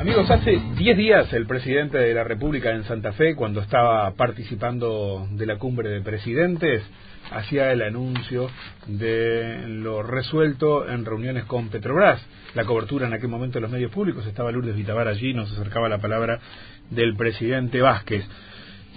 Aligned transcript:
Amigos, 0.00 0.30
hace 0.30 0.58
10 0.78 0.96
días 0.96 1.30
el 1.34 1.46
presidente 1.46 1.98
de 1.98 2.14
la 2.14 2.24
República 2.24 2.70
en 2.70 2.84
Santa 2.84 3.12
Fe, 3.12 3.34
cuando 3.34 3.60
estaba 3.60 4.10
participando 4.12 5.28
de 5.32 5.44
la 5.44 5.58
cumbre 5.58 5.90
de 5.90 6.00
presidentes, 6.00 6.82
hacía 7.30 7.70
el 7.70 7.82
anuncio 7.82 8.48
de 8.86 9.62
lo 9.68 10.02
resuelto 10.02 10.88
en 10.88 11.04
reuniones 11.04 11.44
con 11.44 11.68
Petrobras. 11.68 12.18
La 12.54 12.64
cobertura 12.64 13.08
en 13.08 13.12
aquel 13.12 13.28
momento 13.28 13.58
de 13.58 13.60
los 13.60 13.70
medios 13.70 13.92
públicos, 13.92 14.26
estaba 14.26 14.50
Lourdes 14.50 14.74
Vitabar 14.74 15.06
allí, 15.06 15.34
nos 15.34 15.52
acercaba 15.52 15.90
la 15.90 15.98
palabra 15.98 16.40
del 16.88 17.14
presidente 17.14 17.82
Vázquez. 17.82 18.24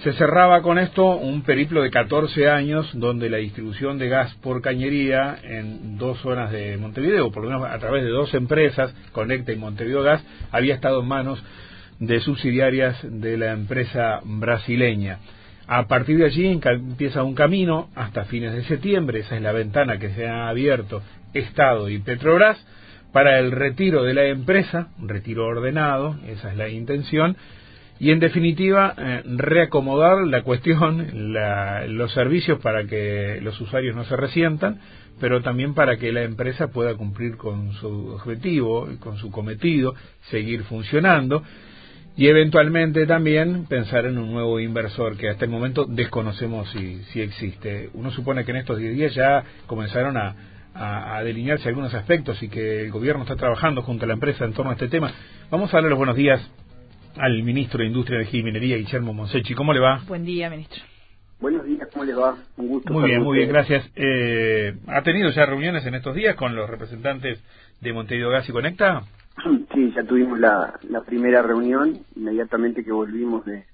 Se 0.01 0.11
cerraba 0.13 0.61
con 0.61 0.79
esto 0.79 1.15
un 1.15 1.43
periplo 1.43 1.81
de 1.81 1.89
14 1.89 2.49
años 2.49 2.89
donde 2.93 3.29
la 3.29 3.37
distribución 3.37 3.97
de 3.97 4.09
gas 4.09 4.33
por 4.41 4.61
cañería 4.61 5.37
en 5.41 5.97
dos 5.97 6.19
zonas 6.19 6.51
de 6.51 6.75
Montevideo, 6.77 7.31
por 7.31 7.43
lo 7.43 7.49
menos 7.49 7.65
a 7.71 7.79
través 7.79 8.03
de 8.03 8.09
dos 8.09 8.33
empresas, 8.33 8.93
Conecta 9.13 9.53
y 9.53 9.55
Montevideo 9.55 10.03
Gas, 10.03 10.21
había 10.51 10.75
estado 10.75 11.01
en 11.01 11.07
manos 11.07 11.41
de 11.99 12.19
subsidiarias 12.19 12.99
de 13.01 13.37
la 13.37 13.53
empresa 13.53 14.19
brasileña. 14.25 15.19
A 15.67 15.87
partir 15.87 16.17
de 16.17 16.25
allí 16.25 16.47
empieza 16.47 17.23
un 17.23 17.35
camino 17.35 17.89
hasta 17.95 18.25
fines 18.25 18.53
de 18.53 18.63
septiembre, 18.63 19.19
esa 19.19 19.37
es 19.37 19.41
la 19.41 19.53
ventana 19.53 19.99
que 19.99 20.09
se 20.09 20.27
ha 20.27 20.49
abierto 20.49 21.01
Estado 21.33 21.89
y 21.89 21.99
Petrobras 21.99 22.57
para 23.13 23.39
el 23.39 23.51
retiro 23.51 24.03
de 24.03 24.13
la 24.13 24.25
empresa, 24.25 24.89
un 24.99 25.07
retiro 25.07 25.45
ordenado, 25.45 26.17
esa 26.27 26.51
es 26.51 26.57
la 26.57 26.67
intención, 26.67 27.37
y 27.99 28.11
en 28.11 28.19
definitiva 28.19 28.93
eh, 28.97 29.21
reacomodar 29.25 30.25
la 30.27 30.41
cuestión, 30.41 31.07
los 31.95 32.11
servicios 32.13 32.59
para 32.59 32.85
que 32.85 33.39
los 33.41 33.59
usuarios 33.61 33.95
no 33.95 34.03
se 34.05 34.15
resientan, 34.15 34.79
pero 35.19 35.41
también 35.41 35.73
para 35.73 35.97
que 35.97 36.11
la 36.11 36.23
empresa 36.23 36.69
pueda 36.69 36.95
cumplir 36.95 37.37
con 37.37 37.71
su 37.73 38.09
objetivo, 38.09 38.89
con 38.99 39.17
su 39.17 39.31
cometido, 39.31 39.93
seguir 40.29 40.63
funcionando 40.63 41.43
y 42.15 42.27
eventualmente 42.27 43.05
también 43.05 43.65
pensar 43.65 44.05
en 44.05 44.17
un 44.17 44.31
nuevo 44.31 44.59
inversor 44.59 45.17
que 45.17 45.29
hasta 45.29 45.45
el 45.45 45.51
momento 45.51 45.85
desconocemos 45.85 46.69
si, 46.71 47.01
si 47.05 47.21
existe. 47.21 47.89
Uno 47.93 48.11
supone 48.11 48.43
que 48.45 48.51
en 48.51 48.57
estos 48.57 48.77
10 48.77 48.95
días 48.95 49.15
ya 49.15 49.43
comenzaron 49.65 50.17
a, 50.17 50.35
a, 50.75 51.23
delinearse 51.23 51.69
algunos 51.69 51.93
aspectos 51.93 52.41
y 52.43 52.49
que 52.49 52.81
el 52.81 52.91
gobierno 52.91 53.23
está 53.23 53.35
trabajando 53.35 53.81
junto 53.81 54.05
a 54.05 54.07
la 54.07 54.13
empresa 54.13 54.45
en 54.45 54.53
torno 54.53 54.71
a 54.71 54.73
este 54.73 54.89
tema. 54.89 55.11
Vamos 55.49 55.73
a 55.73 55.77
darle 55.77 55.89
los 55.89 55.97
buenos 55.97 56.15
días 56.15 56.41
al 57.17 57.43
ministro 57.43 57.79
de 57.79 57.87
Industria, 57.87 58.17
Energía 58.17 58.39
y 58.39 58.43
Minería, 58.43 58.77
Guillermo 58.77 59.13
Monsechi. 59.13 59.53
¿Cómo 59.53 59.73
le 59.73 59.79
va? 59.79 60.01
Buen 60.07 60.25
día, 60.25 60.49
ministro. 60.49 60.81
Buenos 61.39 61.65
días, 61.65 61.89
¿cómo 61.91 62.05
le 62.05 62.13
va? 62.13 62.37
Un 62.57 62.67
gusto. 62.67 62.93
Muy 62.93 63.09
bien, 63.09 63.21
muy 63.21 63.37
bien, 63.37 63.49
gracias. 63.49 63.89
Eh, 63.95 64.75
¿Ha 64.87 65.01
tenido 65.03 65.29
ya 65.31 65.45
reuniones 65.45 65.85
en 65.85 65.95
estos 65.95 66.15
días 66.15 66.35
con 66.35 66.55
los 66.55 66.69
representantes 66.69 67.43
de 67.81 67.93
Montevideo 67.93 68.29
Gas 68.29 68.47
y 68.47 68.51
Conecta? 68.51 69.03
Sí, 69.73 69.91
ya 69.95 70.03
tuvimos 70.03 70.39
la, 70.39 70.79
la 70.89 71.01
primera 71.01 71.41
reunión 71.41 71.99
inmediatamente 72.15 72.85
que 72.85 72.91
volvimos 72.91 73.43
de, 73.45 73.65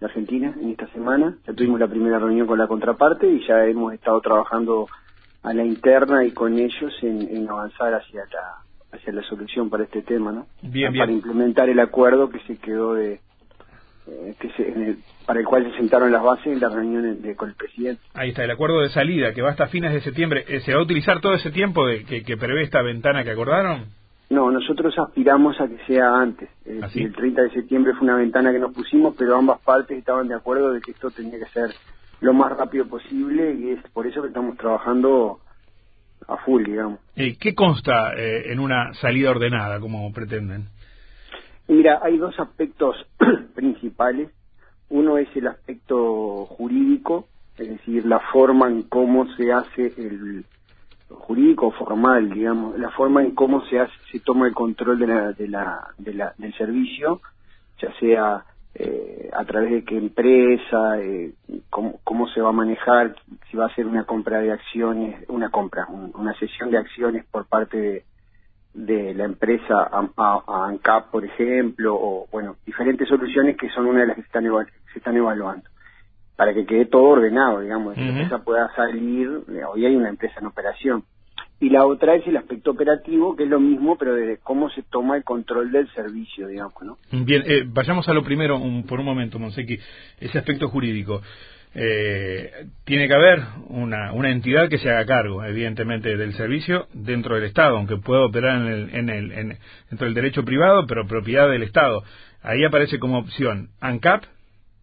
de 0.00 0.06
Argentina 0.06 0.54
en 0.60 0.70
esta 0.70 0.88
semana. 0.88 1.36
Ya 1.46 1.52
tuvimos 1.52 1.78
la 1.78 1.86
primera 1.86 2.18
reunión 2.18 2.46
con 2.46 2.58
la 2.58 2.66
contraparte 2.66 3.30
y 3.30 3.46
ya 3.46 3.66
hemos 3.66 3.92
estado 3.92 4.20
trabajando 4.20 4.88
a 5.42 5.52
la 5.52 5.64
interna 5.64 6.24
y 6.24 6.32
con 6.32 6.58
ellos 6.58 6.92
en, 7.02 7.28
en 7.36 7.48
avanzar 7.48 7.94
hacia 7.94 8.24
la 8.32 8.64
hacia 8.92 9.12
la 9.12 9.22
solución 9.22 9.70
para 9.70 9.84
este 9.84 10.02
tema, 10.02 10.32
¿no? 10.32 10.46
Bien, 10.62 10.94
para 10.94 11.10
implementar 11.10 11.68
el 11.68 11.80
acuerdo 11.80 12.28
que 12.30 12.40
se 12.40 12.56
quedó 12.58 12.94
de 12.94 13.20
eh, 14.06 14.34
que 14.40 14.50
se, 14.50 14.96
para 15.26 15.38
el 15.38 15.46
cual 15.46 15.70
se 15.70 15.76
sentaron 15.76 16.10
las 16.10 16.22
bases 16.22 16.46
en 16.46 16.60
la 16.60 16.68
reunión 16.68 17.22
de, 17.22 17.36
con 17.36 17.50
el 17.50 17.54
presidente. 17.54 18.02
Ahí 18.14 18.30
está, 18.30 18.42
el 18.42 18.50
acuerdo 18.50 18.80
de 18.80 18.88
salida 18.88 19.32
que 19.32 19.42
va 19.42 19.50
hasta 19.50 19.68
fines 19.68 19.92
de 19.92 20.00
septiembre. 20.00 20.44
Eh, 20.48 20.60
¿Se 20.60 20.72
va 20.74 20.80
a 20.80 20.82
utilizar 20.82 21.20
todo 21.20 21.34
ese 21.34 21.52
tiempo 21.52 21.86
de, 21.86 22.04
que, 22.04 22.36
prevé 22.36 22.62
esta 22.62 22.82
ventana 22.82 23.22
que 23.22 23.30
acordaron? 23.30 23.86
No, 24.28 24.50
nosotros 24.50 24.98
aspiramos 24.98 25.60
a 25.60 25.68
que 25.68 25.78
sea 25.86 26.16
antes. 26.16 26.48
¿Ah, 26.82 26.88
el 26.92 27.14
30 27.14 27.42
de 27.42 27.50
septiembre 27.50 27.92
fue 27.92 28.08
una 28.08 28.16
ventana 28.16 28.50
que 28.50 28.58
nos 28.58 28.72
pusimos, 28.72 29.14
pero 29.16 29.36
ambas 29.36 29.60
partes 29.60 29.96
estaban 29.96 30.26
de 30.26 30.34
acuerdo 30.34 30.72
de 30.72 30.80
que 30.80 30.90
esto 30.90 31.10
tenía 31.10 31.38
que 31.38 31.46
ser 31.52 31.70
lo 32.20 32.32
más 32.32 32.56
rápido 32.56 32.86
posible 32.86 33.54
y 33.54 33.70
es 33.70 33.82
por 33.92 34.06
eso 34.06 34.22
que 34.22 34.28
estamos 34.28 34.56
trabajando 34.56 35.38
a 36.28 36.36
full, 36.38 36.64
digamos. 36.64 37.00
Eh, 37.16 37.36
¿Qué 37.38 37.54
consta 37.54 38.14
eh, 38.16 38.52
en 38.52 38.58
una 38.58 38.92
salida 38.94 39.30
ordenada, 39.30 39.80
como 39.80 40.12
pretenden? 40.12 40.68
Mira, 41.68 42.00
hay 42.02 42.18
dos 42.18 42.38
aspectos 42.38 42.96
principales. 43.54 44.30
Uno 44.88 45.18
es 45.18 45.28
el 45.36 45.46
aspecto 45.46 46.44
jurídico, 46.46 47.28
es 47.56 47.68
decir, 47.68 48.04
la 48.04 48.20
forma 48.20 48.68
en 48.68 48.82
cómo 48.82 49.26
se 49.36 49.52
hace 49.52 49.92
el 49.96 50.44
jurídico 51.08 51.70
formal, 51.72 52.30
digamos, 52.30 52.78
la 52.78 52.90
forma 52.90 53.22
en 53.22 53.34
cómo 53.34 53.64
se 53.66 53.78
hace, 53.78 53.92
se 54.10 54.20
toma 54.20 54.46
el 54.46 54.54
control 54.54 54.98
de 54.98 55.06
la, 55.06 55.32
de 55.32 55.48
la, 55.48 55.88
de 55.98 56.14
la, 56.14 56.34
del 56.38 56.54
servicio, 56.54 57.20
ya 57.80 57.92
sea 57.98 58.44
eh, 58.74 59.30
a 59.32 59.44
través 59.44 59.70
de 59.70 59.84
qué 59.84 59.98
empresa, 59.98 60.98
eh, 60.98 61.32
cómo, 61.68 62.00
cómo, 62.04 62.26
se 62.28 62.40
va 62.40 62.50
a 62.50 62.52
manejar, 62.52 63.14
si 63.50 63.56
va 63.56 63.66
a 63.66 63.74
ser 63.74 63.86
una 63.86 64.04
compra 64.04 64.40
de 64.40 64.52
acciones, 64.52 65.24
una 65.28 65.50
compra, 65.50 65.86
una 65.88 66.34
sesión 66.38 66.70
de 66.70 66.78
acciones 66.78 67.24
por 67.30 67.46
parte 67.46 67.76
de, 67.76 68.04
de 68.74 69.14
la 69.14 69.24
empresa 69.24 69.74
a, 69.90 70.66
ANCAP, 70.66 71.10
por 71.10 71.24
ejemplo, 71.24 71.94
o 71.94 72.26
bueno, 72.32 72.56
diferentes 72.64 73.08
soluciones 73.08 73.56
que 73.56 73.68
son 73.70 73.86
una 73.86 74.00
de 74.00 74.06
las 74.06 74.16
que 74.16 74.22
están 74.22 74.44
se 74.92 74.98
están 74.98 75.16
evaluando. 75.16 75.68
Para 76.36 76.54
que 76.54 76.64
quede 76.64 76.86
todo 76.86 77.02
ordenado, 77.02 77.60
digamos, 77.60 77.94
que 77.94 78.00
la 78.00 78.08
empresa 78.08 78.38
pueda 78.42 78.74
salir, 78.74 79.42
eh, 79.50 79.64
hoy 79.64 79.84
hay 79.84 79.94
una 79.94 80.08
empresa 80.08 80.40
en 80.40 80.46
operación, 80.46 81.04
y 81.62 81.70
la 81.70 81.86
otra 81.86 82.16
es 82.16 82.26
el 82.26 82.36
aspecto 82.36 82.72
operativo, 82.72 83.36
que 83.36 83.44
es 83.44 83.48
lo 83.48 83.60
mismo, 83.60 83.96
pero 83.96 84.16
de 84.16 84.38
cómo 84.42 84.68
se 84.70 84.82
toma 84.82 85.16
el 85.16 85.22
control 85.22 85.70
del 85.70 85.88
servicio, 85.92 86.48
digamos, 86.48 86.74
¿no? 86.82 86.98
Bien, 87.12 87.44
eh, 87.46 87.62
vayamos 87.64 88.08
a 88.08 88.12
lo 88.12 88.24
primero 88.24 88.60
por 88.88 88.98
un 88.98 89.06
momento, 89.06 89.38
Monsequi, 89.38 89.78
ese 90.18 90.38
aspecto 90.38 90.68
jurídico. 90.68 91.22
Eh, 91.72 92.66
tiene 92.84 93.06
que 93.06 93.14
haber 93.14 93.44
una, 93.68 94.12
una 94.12 94.32
entidad 94.32 94.68
que 94.68 94.78
se 94.78 94.90
haga 94.90 95.06
cargo, 95.06 95.44
evidentemente, 95.44 96.16
del 96.16 96.34
servicio 96.34 96.88
dentro 96.94 97.36
del 97.36 97.44
Estado, 97.44 97.76
aunque 97.76 97.96
pueda 97.96 98.24
operar 98.24 98.56
en 98.56 98.66
el, 98.66 98.94
en 98.96 99.08
el, 99.08 99.30
en, 99.30 99.58
dentro 99.88 100.06
del 100.06 100.14
derecho 100.14 100.44
privado, 100.44 100.84
pero 100.88 101.06
propiedad 101.06 101.48
del 101.48 101.62
Estado. 101.62 102.02
Ahí 102.42 102.64
aparece 102.64 102.98
como 102.98 103.18
opción 103.18 103.68
ANCAP 103.80 104.24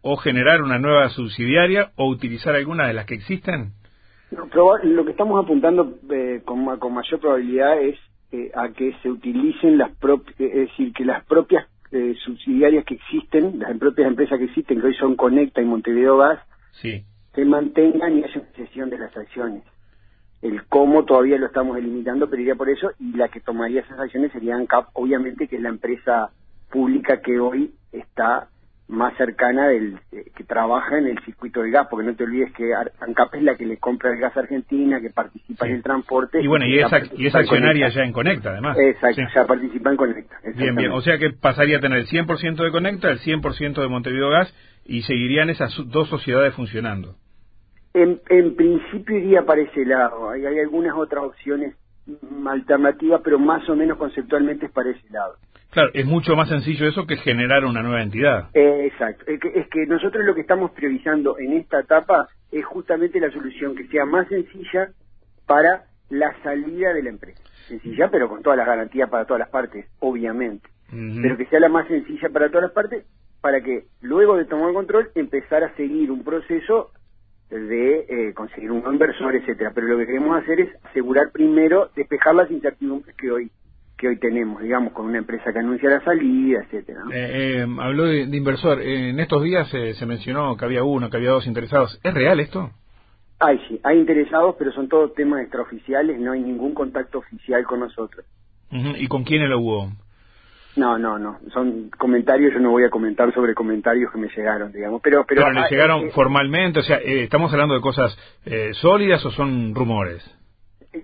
o 0.01 0.15
generar 0.15 0.61
una 0.61 0.79
nueva 0.79 1.09
subsidiaria 1.09 1.91
o 1.97 2.07
utilizar 2.07 2.55
alguna 2.55 2.87
de 2.87 2.93
las 2.93 3.05
que 3.05 3.15
existen 3.15 3.73
lo 4.31 5.05
que 5.05 5.11
estamos 5.11 5.43
apuntando 5.43 5.99
eh, 6.11 6.41
con, 6.45 6.63
mayor 6.65 7.19
probabilidad 7.19 7.81
es 7.81 7.97
eh, 8.31 8.51
a 8.53 8.69
que 8.69 8.95
se 9.01 9.09
utilicen 9.09 9.77
las 9.77 9.91
propias, 9.95 10.39
es 10.39 10.69
decir, 10.69 10.93
que 10.93 11.03
las 11.03 11.25
propias 11.25 11.67
eh, 11.91 12.13
subsidiarias 12.23 12.85
que 12.85 12.95
existen, 12.95 13.59
las 13.59 13.75
propias 13.77 14.07
empresas 14.07 14.37
que 14.37 14.45
existen, 14.45 14.79
que 14.79 14.87
hoy 14.87 14.95
son 14.95 15.15
Conecta 15.15 15.61
y 15.61 15.65
Montevideo 15.65 16.17
Gas, 16.17 16.39
se 17.33 17.45
mantengan 17.45 18.17
y 18.17 18.23
haya 18.23 18.41
cesión 18.55 18.89
de 18.89 18.99
las 18.99 19.15
acciones. 19.17 19.63
El 20.41 20.65
cómo 20.67 21.03
todavía 21.05 21.37
lo 21.37 21.47
estamos 21.47 21.77
eliminando, 21.77 22.29
pero 22.29 22.41
iría 22.41 22.55
por 22.55 22.69
eso, 22.69 22.91
y 22.99 23.17
la 23.17 23.27
que 23.29 23.41
tomaría 23.41 23.81
esas 23.81 23.99
acciones 23.99 24.31
sería 24.31 24.55
ANCAP, 24.55 24.89
obviamente, 24.93 25.47
que 25.47 25.57
es 25.57 25.61
la 25.61 25.69
empresa 25.69 26.31
pública 26.69 27.21
que 27.21 27.39
hoy 27.39 27.73
está 27.91 28.47
más 28.89 29.15
cercana 29.17 29.67
del 29.67 29.99
eh, 30.11 30.25
que 30.35 30.43
trabaja 30.43 30.97
en 30.97 31.05
el 31.05 31.19
circuito 31.23 31.61
de 31.61 31.69
gas, 31.69 31.87
porque 31.89 32.07
no 32.07 32.15
te 32.15 32.23
olvides 32.23 32.51
que 32.53 32.73
ANCAP 32.73 33.35
es 33.35 33.43
la 33.43 33.55
que 33.55 33.65
le 33.65 33.77
compra 33.77 34.11
el 34.11 34.19
gas 34.19 34.35
a 34.35 34.41
Argentina, 34.41 34.99
que 34.99 35.11
participa 35.11 35.67
en 35.67 35.75
el 35.75 35.83
transporte. 35.83 36.41
Y 36.41 36.47
bueno, 36.47 36.65
y, 36.65 36.79
esa, 36.79 36.99
y 37.15 37.27
esa 37.27 37.39
accionaria 37.39 37.89
ya 37.89 38.01
en 38.01 38.11
Conecta, 38.11 38.49
además. 38.49 38.77
Exacto, 38.79 39.21
ya 39.33 39.45
participa 39.45 39.91
en 39.91 39.95
Conecta. 39.95 40.37
Bien, 40.55 40.75
bien, 40.75 40.91
o 40.91 41.01
sea 41.01 41.19
que 41.19 41.29
pasaría 41.29 41.77
a 41.77 41.81
tener 41.81 41.99
el 41.99 42.07
100% 42.07 42.63
de 42.63 42.71
Conecta, 42.71 43.11
el 43.11 43.19
100% 43.19 43.79
de 43.79 43.87
Montevideo 43.87 44.29
Gas, 44.29 44.53
y 44.85 45.03
seguirían 45.03 45.51
esas 45.51 45.71
dos 45.85 46.09
sociedades 46.09 46.55
funcionando. 46.55 47.15
En, 47.93 48.19
en 48.29 48.55
principio 48.55 49.17
iría 49.17 49.43
para 49.43 49.61
ese 49.61 49.85
lado, 49.85 50.31
hay, 50.31 50.45
hay 50.45 50.59
algunas 50.59 50.95
otras 50.95 51.25
opciones 51.25 51.75
alternativas, 52.47 53.21
pero 53.23 53.37
más 53.37 53.67
o 53.69 53.75
menos 53.75 53.97
conceptualmente 53.97 54.65
es 54.65 54.71
para 54.71 54.89
ese 54.89 55.09
lado. 55.11 55.35
Claro, 55.71 55.91
es 55.93 56.05
mucho 56.05 56.35
más 56.35 56.49
sencillo 56.49 56.87
eso 56.87 57.05
que 57.05 57.17
generar 57.17 57.63
una 57.63 57.83
nueva 57.83 58.01
entidad. 58.01 58.49
Eh, 58.53 58.87
exacto. 58.91 59.25
Es 59.27 59.39
que, 59.39 59.49
es 59.49 59.67
que 59.69 59.85
nosotros 59.85 60.25
lo 60.25 60.33
que 60.33 60.41
estamos 60.41 60.71
priorizando 60.71 61.37
en 61.37 61.53
esta 61.53 61.81
etapa 61.81 62.27
es 62.51 62.65
justamente 62.65 63.19
la 63.19 63.29
solución 63.31 63.75
que 63.75 63.87
sea 63.87 64.05
más 64.05 64.27
sencilla 64.27 64.89
para 65.45 65.83
la 66.09 66.33
salida 66.41 66.93
de 66.93 67.03
la 67.03 67.09
empresa. 67.09 67.41
Sencilla, 67.67 68.09
pero 68.09 68.27
con 68.29 68.41
todas 68.41 68.57
las 68.57 68.65
garantías 68.65 69.09
para 69.09 69.25
todas 69.25 69.39
las 69.39 69.49
partes, 69.49 69.85
obviamente. 69.99 70.67
Pero 70.91 71.37
que 71.37 71.45
sea 71.45 71.59
la 71.59 71.69
más 71.69 71.87
sencilla 71.87 72.29
para 72.29 72.47
todas 72.49 72.63
las 72.63 72.71
partes, 72.71 73.05
para 73.41 73.61
que 73.61 73.83
luego 74.01 74.37
de 74.37 74.45
tomar 74.45 74.73
control 74.73 75.11
empezar 75.13 75.63
a 75.63 75.75
seguir 75.75 76.09
un 76.09 76.23
proceso 76.23 76.91
de 77.51 78.05
eh, 78.09 78.33
conseguir 78.33 78.71
un 78.71 78.83
inversor, 78.91 79.35
etcétera. 79.35 79.71
Pero 79.75 79.87
lo 79.87 79.97
que 79.99 80.07
queremos 80.07 80.41
hacer 80.41 80.61
es 80.61 80.69
asegurar 80.85 81.31
primero, 81.31 81.91
despejar 81.95 82.33
las 82.33 82.49
incertidumbres 82.49 83.15
que 83.15 83.29
hoy 83.31 83.51
que 83.99 84.07
hoy 84.07 84.17
tenemos, 84.17 84.61
digamos, 84.61 84.93
con 84.93 85.05
una 85.05 85.17
empresa 85.17 85.51
que 85.51 85.59
anuncia 85.59 85.89
la 85.89 86.03
salida, 86.03 86.63
etcétera. 86.63 87.01
Eh, 87.11 87.59
eh, 87.59 87.67
habló 87.79 88.05
de, 88.05 88.21
inversor. 88.21 88.81
en 88.81 89.19
estos 89.19 89.43
días 89.43 89.67
se 89.69 90.05
mencionó 90.05 90.55
que 90.55 90.65
había 90.65 90.83
uno, 90.83 91.09
que 91.09 91.17
había 91.17 91.31
dos 91.31 91.45
interesados. 91.45 91.99
¿Es 92.01 92.13
real 92.13 92.39
esto? 92.39 92.71
Hay, 93.39 93.59
sí. 93.67 93.79
Hay 93.83 93.99
interesados, 93.99 94.55
pero 94.57 94.71
son 94.71 94.89
todos 94.89 95.13
temas 95.13 95.41
extraoficiales. 95.41 96.19
No 96.19 96.33
hay 96.33 96.41
ningún 96.41 96.73
contacto 96.73 97.19
oficial 97.19 97.63
con 97.65 97.81
nosotros. 97.81 98.25
¿Y 98.71 99.07
con 99.07 99.23
quién 99.23 99.49
lo 99.49 99.59
hubo? 99.59 99.91
No, 100.75 100.97
no, 100.97 101.17
no. 101.17 101.39
Son 101.53 101.89
comentarios, 101.97 102.53
yo 102.53 102.59
no 102.59 102.71
voy 102.71 102.83
a 102.83 102.89
comentar 102.89 103.33
sobre 103.33 103.55
comentarios 103.55 104.11
que 104.11 104.17
me 104.17 104.27
llegaron, 104.29 104.71
digamos. 104.71 105.01
Pero, 105.01 105.25
pero, 105.27 105.41
pero 105.41 105.51
le 105.51 105.69
llegaron 105.69 106.07
eh, 106.07 106.11
formalmente, 106.11 106.79
o 106.79 106.83
sea, 106.83 106.97
eh, 106.97 107.23
¿estamos 107.23 107.51
hablando 107.51 107.73
de 107.73 107.81
cosas 107.81 108.15
eh, 108.45 108.71
sólidas 108.73 109.25
o 109.25 109.31
son 109.31 109.73
rumores? 109.73 110.23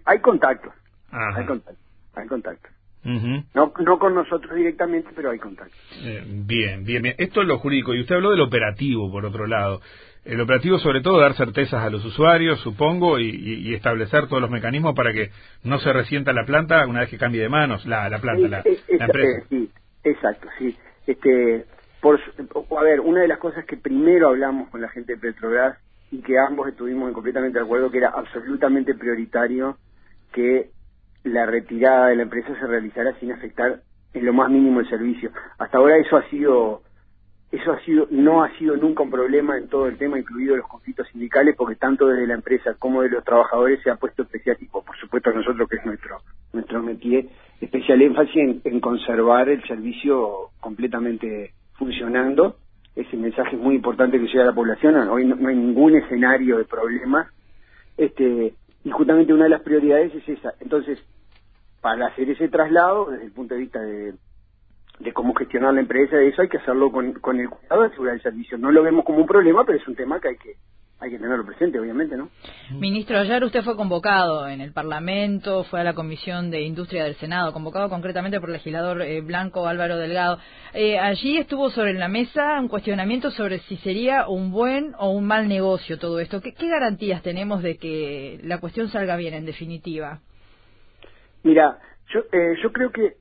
Hay 0.05 0.19
contacto. 0.19 0.71
Hay 1.11 1.45
contacto. 1.45 1.81
Hay 2.15 2.27
contacto. 2.27 2.69
No, 3.05 3.73
no 3.79 3.99
con 3.99 4.15
nosotros 4.15 4.55
directamente, 4.55 5.09
pero 5.15 5.29
hay 5.29 5.37
contacto. 5.37 5.75
bien, 6.01 6.83
bien, 6.83 7.03
bien. 7.03 7.15
Esto 7.17 7.41
es 7.41 7.47
lo 7.47 7.59
jurídico. 7.59 7.93
Y 7.93 8.01
usted 8.01 8.15
habló 8.15 8.31
del 8.31 8.41
operativo, 8.41 9.11
por 9.11 9.25
otro 9.25 9.45
lado. 9.45 9.81
El 10.23 10.41
operativo, 10.41 10.79
sobre 10.79 11.01
todo, 11.01 11.19
dar 11.19 11.35
certezas 11.35 11.83
a 11.83 11.89
los 11.91 12.03
usuarios, 12.03 12.59
supongo, 12.61 13.19
y, 13.19 13.75
establecer 13.75 14.27
todos 14.27 14.41
los 14.41 14.49
mecanismos 14.49 14.95
para 14.95 15.13
que 15.13 15.29
no 15.63 15.77
se 15.77 15.93
resienta 15.93 16.33
la 16.33 16.45
planta 16.45 16.87
una 16.87 17.01
vez 17.01 17.09
que 17.09 17.19
cambie 17.19 17.41
de 17.41 17.49
manos 17.49 17.85
la, 17.85 18.09
la 18.09 18.19
planta, 18.19 18.47
la, 18.47 18.63
empresa. 18.89 19.45
sí, 19.49 19.69
exacto, 20.03 20.47
sí. 20.57 20.75
Este, 21.05 21.65
por, 22.01 22.19
a 22.19 22.83
ver, 22.83 23.01
una 23.01 23.21
de 23.21 23.27
las 23.27 23.37
cosas 23.37 23.65
que 23.65 23.77
primero 23.77 24.29
hablamos 24.29 24.69
con 24.69 24.81
la 24.81 24.89
gente 24.89 25.13
de 25.13 25.19
Petrobras 25.19 25.77
y 26.11 26.21
que 26.21 26.39
ambos 26.39 26.69
estuvimos 26.69 27.11
completamente 27.13 27.59
de 27.59 27.65
acuerdo 27.65 27.91
que 27.91 27.99
era 27.99 28.09
absolutamente 28.09 28.95
prioritario 28.95 29.77
que 30.31 30.71
la 31.25 31.45
retirada 31.45 32.07
de 32.07 32.15
la 32.15 32.23
empresa 32.23 32.55
se 32.59 32.67
realizara 32.67 33.13
sin 33.19 33.31
afectar 33.31 33.81
en 34.13 34.25
lo 34.25 34.33
más 34.33 34.49
mínimo 34.49 34.79
el 34.79 34.89
servicio. 34.89 35.31
Hasta 35.57 35.77
ahora 35.77 35.97
eso 35.97 36.15
ha 36.17 36.29
sido 36.29 36.81
eso 37.51 37.71
ha 37.71 37.79
sido, 37.81 38.07
no 38.11 38.43
ha 38.43 38.51
sido 38.57 38.75
nunca 38.75 39.03
un 39.03 39.11
problema 39.11 39.57
en 39.57 39.69
todo 39.69 39.87
el 39.87 39.97
tema, 39.97 40.19
incluido 40.19 40.57
los 40.57 40.67
conflictos 40.67 41.07
sindicales, 41.07 41.55
porque 41.55 41.75
tanto 41.75 42.07
desde 42.07 42.27
la 42.27 42.33
empresa 42.33 42.75
como 42.77 43.01
de 43.01 43.09
los 43.09 43.23
trabajadores 43.23 43.81
se 43.81 43.89
ha 43.89 43.95
puesto 43.95 44.23
especial, 44.23 44.57
y 44.59 44.65
por 44.65 44.83
supuesto 44.99 45.31
nosotros 45.31 45.69
que 45.69 45.77
es 45.77 45.85
nuestro, 45.85 46.17
nuestro 46.53 46.83
métier, 46.83 47.27
especial 47.61 48.01
énfasis 48.01 48.61
en, 48.63 48.79
conservar 48.79 49.47
el 49.49 49.63
servicio 49.63 50.49
completamente 50.59 51.53
funcionando. 51.77 52.57
Ese 52.95 53.15
mensaje 53.15 53.55
es 53.55 53.61
muy 53.61 53.75
importante 53.75 54.19
que 54.19 54.27
llega 54.27 54.43
a 54.43 54.47
la 54.47 54.55
población. 54.55 54.95
Hoy 55.09 55.25
no, 55.25 55.47
hay 55.47 55.55
ningún 55.55 55.95
escenario 55.95 56.57
de 56.57 56.65
problema. 56.65 57.29
Este, 57.97 58.53
y 58.83 58.91
justamente 58.91 59.33
una 59.33 59.45
de 59.45 59.49
las 59.49 59.61
prioridades 59.61 60.13
es 60.15 60.27
esa. 60.27 60.53
Entonces, 60.59 60.99
para 61.85 62.07
hacer 62.07 62.27
ese 62.27 62.47
traslado, 62.47 63.11
desde 63.11 63.25
el 63.25 63.31
punto 63.31 63.53
de 63.53 63.59
vista 63.59 63.79
de, 63.79 64.15
de 65.01 65.13
cómo 65.13 65.35
gestionar 65.35 65.71
la 65.75 65.81
empresa, 65.81 66.19
eso 66.19 66.41
hay 66.41 66.49
que 66.49 66.57
hacerlo 66.57 66.91
con, 66.91 67.13
con 67.13 67.39
el 67.39 67.47
cuidado 67.47 67.83
de 67.83 67.89
seguridad 67.91 68.13
del 68.13 68.23
servicio. 68.23 68.57
No 68.57 68.71
lo 68.71 68.81
vemos 68.81 69.05
como 69.05 69.19
un 69.19 69.27
problema, 69.27 69.63
pero 69.63 69.77
es 69.77 69.87
un 69.87 69.93
tema 69.93 70.19
que 70.19 70.29
hay 70.29 70.37
que 70.37 70.53
hay 70.99 71.11
que 71.11 71.19
tenerlo 71.19 71.45
presente, 71.45 71.79
obviamente, 71.79 72.17
¿no? 72.17 72.29
Ministro, 72.71 73.19
ayer 73.19 73.43
usted 73.43 73.61
fue 73.63 73.75
convocado 73.75 74.47
en 74.47 74.61
el 74.61 74.73
Parlamento, 74.73 75.63
fue 75.65 75.81
a 75.81 75.83
la 75.83 75.93
Comisión 75.93 76.49
de 76.49 76.63
Industria 76.63 77.03
del 77.03 77.17
Senado, 77.17 77.53
convocado 77.53 77.87
concretamente 77.87 78.39
por 78.39 78.49
el 78.49 78.53
legislador 78.53 79.03
eh, 79.03 79.21
blanco 79.21 79.67
Álvaro 79.67 79.97
Delgado. 79.97 80.39
Eh, 80.73 80.97
allí 80.97 81.37
estuvo 81.37 81.69
sobre 81.69 81.93
la 81.93 82.07
mesa 82.07 82.59
un 82.59 82.67
cuestionamiento 82.67 83.29
sobre 83.29 83.59
si 83.59 83.77
sería 83.77 84.27
un 84.27 84.49
buen 84.49 84.95
o 84.97 85.11
un 85.11 85.27
mal 85.27 85.47
negocio 85.47 85.99
todo 85.99 86.19
esto. 86.19 86.41
¿Qué, 86.41 86.55
qué 86.55 86.67
garantías 86.67 87.21
tenemos 87.21 87.61
de 87.61 87.77
que 87.77 88.39
la 88.41 88.59
cuestión 88.59 88.87
salga 88.87 89.17
bien, 89.17 89.35
en 89.35 89.45
definitiva? 89.45 90.21
Mira, 91.45 91.79
yo, 92.13 92.19
eh, 92.31 92.55
yo 92.61 92.73
creo 92.73 92.91
que 92.91 93.15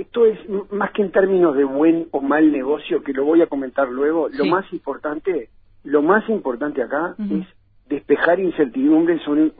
esto 0.00 0.24
es 0.24 0.38
más 0.70 0.90
que 0.92 1.02
en 1.02 1.12
términos 1.12 1.54
de 1.54 1.64
buen 1.64 2.08
o 2.10 2.20
mal 2.22 2.50
negocio, 2.50 3.02
que 3.02 3.12
lo 3.12 3.24
voy 3.24 3.42
a 3.42 3.46
comentar 3.46 3.88
luego, 3.88 4.28
lo 4.30 4.46
más 4.46 4.64
importante, 4.72 5.50
lo 5.84 6.00
más 6.02 6.26
importante 6.28 6.82
acá 6.82 7.14
es 7.18 7.46
despejar 7.86 8.40
incertidumbres 8.40 9.20
sobre, 9.22 9.52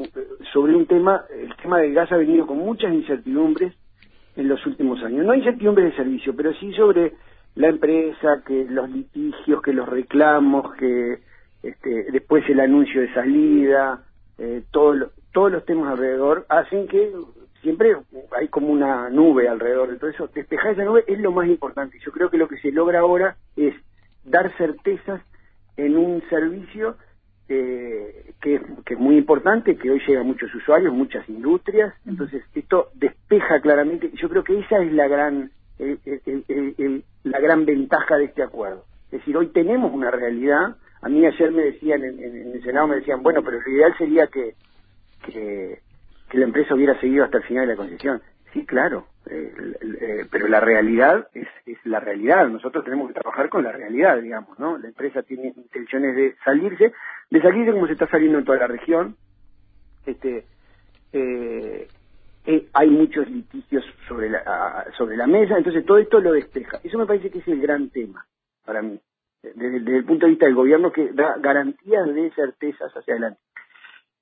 sobre 0.52 0.74
un 0.74 0.86
tema, 0.86 1.24
el 1.30 1.54
tema 1.56 1.78
del 1.78 1.92
gas 1.92 2.10
ha 2.12 2.16
venido 2.16 2.46
con 2.46 2.58
muchas 2.58 2.92
incertidumbres 2.94 3.74
en 4.36 4.48
los 4.48 4.64
últimos 4.64 5.02
años. 5.02 5.26
No 5.26 5.34
incertidumbres 5.34 5.90
de 5.90 5.96
servicio, 5.96 6.34
pero 6.34 6.54
sí 6.54 6.72
sobre 6.72 7.12
la 7.56 7.68
empresa, 7.68 8.42
que 8.46 8.64
los 8.64 8.88
litigios, 8.88 9.60
que 9.60 9.72
los 9.72 9.88
reclamos, 9.88 10.74
que 10.76 11.18
este, 11.62 12.06
después 12.12 12.48
el 12.48 12.60
anuncio 12.60 13.02
de 13.02 13.12
salida, 13.12 14.04
eh, 14.38 14.62
todo 14.70 14.94
todos 15.32 15.52
los 15.52 15.64
temas 15.64 15.92
alrededor 15.92 16.46
hacen 16.48 16.88
que 16.88 17.12
siempre 17.62 17.96
hay 18.36 18.48
como 18.48 18.68
una 18.68 19.10
nube 19.10 19.48
alrededor 19.48 19.90
de 19.90 19.96
todo 19.96 20.10
eso. 20.10 20.28
Despejar 20.34 20.72
esa 20.72 20.84
nube 20.84 21.04
es 21.06 21.18
lo 21.20 21.32
más 21.32 21.48
importante. 21.48 21.98
Yo 22.04 22.12
creo 22.12 22.30
que 22.30 22.38
lo 22.38 22.48
que 22.48 22.58
se 22.58 22.72
logra 22.72 23.00
ahora 23.00 23.36
es 23.56 23.74
dar 24.24 24.50
certezas 24.56 25.22
en 25.76 25.96
un 25.96 26.22
servicio 26.28 26.96
eh, 27.48 28.32
que, 28.40 28.60
es 28.86 28.98
muy 28.98 29.16
importante, 29.16 29.76
que 29.76 29.90
hoy 29.90 30.00
llega 30.06 30.20
a 30.20 30.24
muchos 30.24 30.54
usuarios, 30.54 30.92
muchas 30.92 31.28
industrias. 31.28 31.94
Entonces, 32.06 32.42
esto 32.54 32.90
despeja 32.94 33.60
claramente. 33.60 34.10
Yo 34.14 34.28
creo 34.28 34.44
que 34.44 34.58
esa 34.58 34.82
es 34.82 34.92
la 34.92 35.08
gran, 35.08 35.50
la 37.24 37.40
gran 37.40 37.64
ventaja 37.66 38.16
de 38.16 38.24
este 38.24 38.42
acuerdo. 38.42 38.84
Es 39.06 39.20
decir, 39.20 39.36
hoy 39.36 39.48
tenemos 39.48 39.92
una 39.92 40.10
realidad. 40.10 40.76
A 41.02 41.08
mí 41.08 41.24
ayer 41.26 41.50
me 41.50 41.62
decían, 41.62 42.04
en, 42.04 42.22
en 42.22 42.52
el 42.52 42.62
Senado 42.62 42.86
me 42.86 42.96
decían, 42.96 43.22
bueno, 43.22 43.42
pero 43.42 43.60
lo 43.60 43.70
ideal 43.70 43.94
sería 43.98 44.26
que, 44.28 44.54
que 45.30 45.80
que 46.30 46.38
la 46.38 46.44
empresa 46.44 46.74
hubiera 46.74 46.98
seguido 47.00 47.24
hasta 47.24 47.38
el 47.38 47.44
final 47.44 47.66
de 47.66 47.74
la 47.74 47.76
concesión. 47.76 48.22
Sí, 48.52 48.64
claro, 48.64 49.06
eh, 49.28 49.52
eh, 50.00 50.26
pero 50.30 50.48
la 50.48 50.60
realidad 50.60 51.28
es, 51.34 51.46
la 51.84 52.00
realidad. 52.00 52.48
Nosotros 52.48 52.84
tenemos 52.84 53.08
que 53.08 53.20
trabajar 53.20 53.48
con 53.48 53.64
la 53.64 53.72
realidad, 53.72 54.20
digamos, 54.20 54.58
¿no? 54.58 54.78
La 54.78 54.88
empresa 54.88 55.22
tiene 55.22 55.52
intenciones 55.56 56.16
de 56.16 56.36
salirse, 56.44 56.92
de 57.30 57.42
salirse 57.42 57.72
como 57.72 57.86
se 57.86 57.92
está 57.92 58.08
saliendo 58.08 58.38
en 58.38 58.44
toda 58.44 58.58
la 58.58 58.66
región. 58.66 59.16
Este, 60.06 60.46
eh, 61.12 61.88
hay 62.72 62.90
muchos 62.90 63.28
litigios 63.28 63.84
sobre 64.08 64.30
la, 64.30 64.86
sobre 64.96 65.16
la 65.16 65.26
mesa, 65.26 65.56
entonces 65.56 65.84
todo 65.84 65.98
esto 65.98 66.20
lo 66.20 66.32
despeja. 66.32 66.80
Eso 66.82 66.98
me 66.98 67.06
parece 67.06 67.30
que 67.30 67.38
es 67.38 67.48
el 67.48 67.60
gran 67.60 67.90
tema 67.90 68.26
para 68.64 68.82
mí, 68.82 69.00
desde, 69.42 69.80
desde 69.80 69.96
el 69.96 70.04
punto 70.04 70.26
de 70.26 70.30
vista 70.30 70.46
del 70.46 70.54
gobierno 70.54 70.92
que 70.92 71.12
da 71.12 71.36
garantías 71.38 72.12
de 72.12 72.30
certezas 72.32 72.92
hacia 72.92 73.14
adelante. 73.14 73.40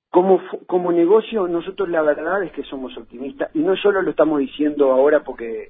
Como, 0.09 0.41
como 0.65 0.91
negocio, 0.91 1.47
nosotros 1.47 1.87
la 1.87 2.01
verdad 2.01 2.43
es 2.43 2.51
que 2.51 2.63
somos 2.63 2.97
optimistas 2.97 3.51
y 3.53 3.59
no 3.59 3.75
solo 3.75 4.01
lo 4.01 4.09
estamos 4.09 4.39
diciendo 4.39 4.91
ahora 4.91 5.19
porque, 5.23 5.69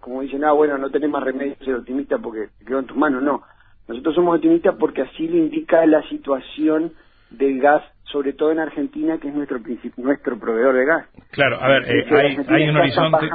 como 0.00 0.20
dicen, 0.20 0.44
ah, 0.44 0.52
bueno, 0.52 0.76
no 0.76 0.90
tenés 0.90 1.08
más 1.08 1.22
remedio 1.22 1.56
ser 1.64 1.76
optimista 1.76 2.18
porque 2.18 2.48
quedó 2.66 2.80
en 2.80 2.86
tus 2.86 2.96
manos, 2.96 3.22
no. 3.22 3.42
Nosotros 3.88 4.14
somos 4.14 4.36
optimistas 4.36 4.74
porque 4.78 5.02
así 5.02 5.26
lo 5.26 5.38
indica 5.38 5.86
la 5.86 6.02
situación 6.10 6.92
del 7.30 7.60
gas, 7.60 7.82
sobre 8.04 8.34
todo 8.34 8.52
en 8.52 8.58
Argentina, 8.58 9.16
que 9.18 9.28
es 9.28 9.34
nuestro 9.34 9.58
nuestro 9.96 10.38
proveedor 10.38 10.74
de 10.74 10.84
gas. 10.84 11.06
Claro, 11.30 11.58
a 11.58 11.68
ver, 11.68 11.84
eh, 11.90 12.04
hay, 12.10 12.36
hay, 12.46 12.68
un 12.68 12.76
horizonte, 12.76 13.26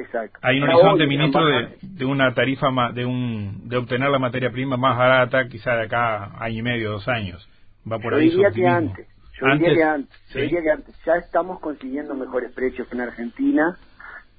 exacto. 0.00 0.38
hay 0.40 0.58
un 0.58 0.68
horizonte, 0.70 1.06
ministro, 1.06 1.44
de, 1.44 1.68
de, 1.82 2.04
una 2.06 2.32
tarifa, 2.32 2.68
de, 2.94 3.04
un, 3.04 3.68
de 3.68 3.76
obtener 3.76 4.08
la 4.08 4.18
materia 4.18 4.50
prima 4.50 4.78
más 4.78 4.96
barata, 4.96 5.48
quizá 5.48 5.76
de 5.76 5.82
acá 5.82 6.30
año 6.38 6.60
y 6.60 6.62
medio, 6.62 6.92
dos 6.92 7.08
años. 7.08 7.46
Va 7.90 7.98
por 7.98 8.14
ahí. 8.14 8.30
Diría 8.30 8.50
que 8.50 8.66
antes 8.66 9.15
yo 9.38 9.46
diría 9.52 9.74
que 9.74 9.84
antes, 9.84 10.18
diría 10.34 10.62
que 10.62 10.70
antes, 10.70 10.94
ya 11.04 11.16
estamos 11.16 11.60
consiguiendo 11.60 12.14
mejores 12.14 12.52
precios 12.52 12.88
que 12.88 12.94
en 12.94 13.02
Argentina, 13.02 13.76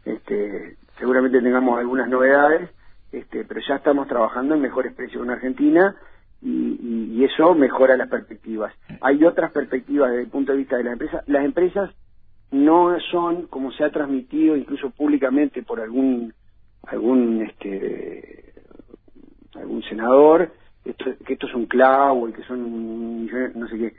este, 0.06 0.78
seguramente 0.98 1.42
tengamos 1.42 1.78
algunas 1.78 2.10
novedades, 2.10 2.70
este, 3.12 3.46
pero 3.46 3.62
ya 3.68 3.76
estamos 3.76 4.08
trabajando 4.08 4.56
en 4.56 4.62
mejores 4.62 4.94
precios 4.94 5.24
en 5.24 5.30
Argentina 5.30 5.96
y, 6.42 7.16
y, 7.16 7.24
eso 7.24 7.54
mejora 7.56 7.98
las 7.98 8.10
perspectivas. 8.10 8.74
Hay 9.02 9.24
otras 9.24 9.52
perspectivas 9.52 10.12
desde 10.12 10.24
el 10.24 10.30
punto 10.30 10.52
de 10.52 10.60
vista 10.60 10.78
de 10.78 10.84
las 10.84 10.94
empresas. 10.94 11.28
Las 11.28 11.46
empresas 11.46 11.92
no 12.52 12.98
son, 13.12 13.48
como 13.48 13.72
se 13.72 13.84
ha 13.84 13.92
transmitido 13.92 14.56
incluso 14.56 14.90
públicamente 14.92 15.64
por 15.64 15.80
algún 15.80 16.34
algún 16.84 17.42
este 17.42 18.54
algún 19.56 19.84
senador, 19.84 20.54
esto, 20.86 21.06
que 21.26 21.34
esto 21.34 21.48
es 21.48 21.56
un 21.56 21.66
clavo 21.66 22.30
y 22.30 22.34
que 22.34 22.44
son 22.44 23.26
no 23.26 23.68
sé 23.68 23.78
qué 23.78 23.94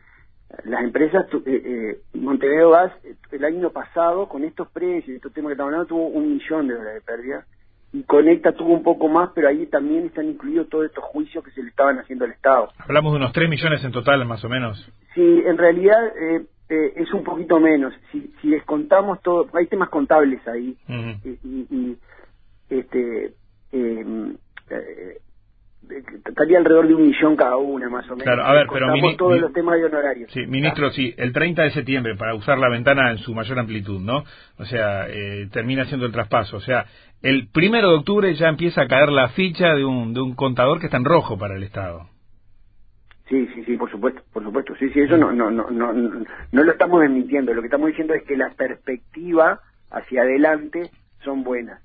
las 0.64 0.82
empresas, 0.82 1.26
eh, 1.46 1.62
eh, 1.64 1.98
Montevideo 2.14 2.70
Gas, 2.70 2.92
el 3.32 3.44
año 3.44 3.70
pasado, 3.70 4.28
con 4.28 4.44
estos 4.44 4.68
precios, 4.68 5.16
estos 5.16 5.32
temas 5.32 5.50
que 5.50 5.52
estamos 5.52 5.72
hablando, 5.72 5.86
tuvo 5.86 6.06
un 6.06 6.32
millón 6.34 6.68
de 6.68 6.74
dólares 6.74 6.94
de 6.94 7.00
pérdida. 7.12 7.46
Y 7.92 8.02
Conecta 8.02 8.52
tuvo 8.52 8.74
un 8.74 8.82
poco 8.82 9.08
más, 9.08 9.30
pero 9.34 9.48
ahí 9.48 9.66
también 9.66 10.06
están 10.06 10.26
incluidos 10.28 10.68
todos 10.68 10.86
estos 10.86 11.04
juicios 11.04 11.42
que 11.42 11.50
se 11.52 11.62
le 11.62 11.70
estaban 11.70 11.98
haciendo 11.98 12.26
al 12.26 12.32
Estado. 12.32 12.68
Hablamos 12.78 13.12
de 13.12 13.16
unos 13.16 13.32
3 13.32 13.48
millones 13.48 13.82
en 13.82 13.92
total, 13.92 14.24
más 14.26 14.44
o 14.44 14.48
menos. 14.48 14.90
Sí, 15.14 15.42
en 15.46 15.56
realidad 15.56 16.06
eh, 16.18 16.46
eh 16.68 16.92
es 16.96 17.12
un 17.14 17.24
poquito 17.24 17.58
menos. 17.60 17.94
Si, 18.12 18.32
si 18.42 18.50
descontamos 18.50 19.22
todo, 19.22 19.48
hay 19.54 19.66
temas 19.68 19.88
contables 19.88 20.46
ahí. 20.46 20.76
y, 21.24 21.28
y, 21.70 21.96
este, 22.68 23.32
eh, 23.72 25.18
estaría 25.90 26.58
alrededor 26.58 26.88
de 26.88 26.94
un 26.94 27.02
millón 27.02 27.36
cada 27.36 27.56
una, 27.56 27.88
más 27.88 28.04
o 28.06 28.10
menos. 28.10 28.24
Claro, 28.24 28.44
a 28.44 28.52
ver, 28.52 28.66
pero 28.72 28.86
todos 29.16 29.40
los 29.40 29.52
temas 29.52 29.76
de 29.76 29.86
honorarios. 29.86 30.30
Sí, 30.32 30.46
ministro, 30.46 30.90
sí, 30.90 31.14
el 31.16 31.32
30 31.32 31.62
de 31.62 31.70
septiembre, 31.70 32.16
para 32.16 32.34
usar 32.34 32.58
la 32.58 32.68
ventana 32.68 33.10
en 33.10 33.18
su 33.18 33.34
mayor 33.34 33.58
amplitud, 33.58 34.00
¿no? 34.00 34.24
O 34.58 34.64
sea, 34.64 35.06
eh, 35.08 35.48
termina 35.52 35.84
siendo 35.86 36.06
el 36.06 36.12
traspaso. 36.12 36.56
O 36.56 36.60
sea, 36.60 36.86
el 37.22 37.48
primero 37.48 37.90
de 37.90 37.96
octubre 37.96 38.34
ya 38.34 38.48
empieza 38.48 38.82
a 38.82 38.88
caer 38.88 39.10
la 39.10 39.28
ficha 39.30 39.74
de 39.74 39.84
un, 39.84 40.14
de 40.14 40.20
un 40.20 40.34
contador 40.34 40.78
que 40.80 40.86
está 40.86 40.98
en 40.98 41.04
rojo 41.04 41.38
para 41.38 41.56
el 41.56 41.62
Estado. 41.62 42.08
Sí, 43.28 43.46
sí, 43.54 43.64
sí, 43.64 43.76
por 43.76 43.90
supuesto, 43.90 44.22
por 44.32 44.42
supuesto. 44.42 44.74
Sí, 44.78 44.88
sí, 44.90 45.00
eso 45.00 45.18
no, 45.18 45.32
no, 45.32 45.50
no, 45.50 45.70
no, 45.70 45.92
no 45.92 46.62
lo 46.62 46.72
estamos 46.72 47.00
desmintiendo. 47.02 47.52
Lo 47.52 47.60
que 47.60 47.66
estamos 47.66 47.88
diciendo 47.88 48.14
es 48.14 48.22
que 48.24 48.36
la 48.36 48.50
perspectiva 48.50 49.60
hacia 49.90 50.22
adelante 50.22 50.90
son 51.22 51.44
buenas. 51.44 51.82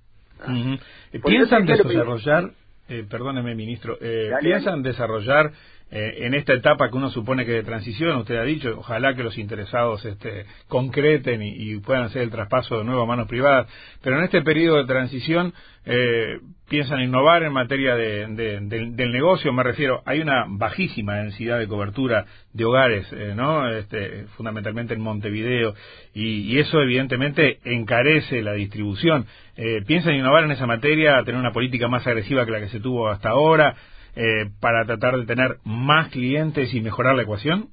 ¿Piensan 1.25 1.65
desarrollar, 1.65 2.51
eh, 2.93 3.05
perdóneme 3.09 3.55
ministro, 3.55 3.97
eh, 3.99 4.31
piensan 4.41 4.83
desarrollar 4.83 5.51
eh, 5.95 6.25
en 6.25 6.33
esta 6.33 6.53
etapa 6.53 6.89
que 6.89 6.97
uno 6.97 7.11
supone 7.11 7.45
que 7.45 7.51
de 7.51 7.61
transición, 7.61 8.17
usted 8.17 8.37
ha 8.37 8.43
dicho, 8.43 8.73
ojalá 8.79 9.13
que 9.13 9.21
los 9.21 9.37
interesados 9.37 10.03
este, 10.05 10.47
concreten 10.67 11.43
y, 11.43 11.77
puedan 11.81 12.05
hacer 12.05 12.23
el 12.23 12.31
traspaso 12.31 12.79
de 12.79 12.83
nuevo 12.83 13.03
a 13.03 13.05
manos 13.05 13.27
privadas, 13.27 13.67
pero 14.01 14.17
en 14.17 14.23
este 14.23 14.41
periodo 14.41 14.77
de 14.77 14.85
transición 14.85 15.53
eh, 15.85 16.39
piensan 16.67 17.01
innovar 17.01 17.43
en 17.43 17.53
materia 17.53 17.95
de, 17.95 18.25
del 18.25 19.11
negocio, 19.11 19.53
me 19.53 19.61
refiero, 19.61 20.01
hay 20.07 20.21
una 20.21 20.45
bajísima 20.47 21.17
densidad 21.17 21.59
de 21.59 21.67
cobertura 21.67 22.25
de 22.53 22.65
hogares, 22.65 23.05
eh, 23.13 23.33
¿no? 23.35 23.69
Este, 23.69 24.25
fundamentalmente 24.35 24.95
en 24.95 25.01
Montevideo, 25.01 25.75
y, 26.11 26.57
eso 26.57 26.81
evidentemente 26.81 27.59
encarece 27.65 28.41
la 28.41 28.53
distribución. 28.53 29.27
Eh, 29.57 29.83
¿Piensan 29.85 30.15
innovar 30.15 30.45
en 30.45 30.51
esa 30.51 30.65
materia, 30.65 31.21
tener 31.23 31.39
una 31.39 31.51
política 31.51 31.87
más 31.87 32.07
agresiva 32.07 32.47
que 32.47 32.51
la 32.51 32.61
que 32.61 32.69
se 32.69 32.79
tuvo 32.79 33.09
hasta 33.09 33.29
ahora? 33.29 33.75
Eh, 34.15 34.49
para 34.59 34.85
tratar 34.85 35.17
de 35.17 35.25
tener 35.25 35.57
más 35.63 36.09
clientes 36.09 36.73
y 36.73 36.81
mejorar 36.81 37.15
la 37.15 37.23
ecuación? 37.23 37.69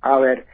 A 0.00 0.18
ver, 0.18 0.46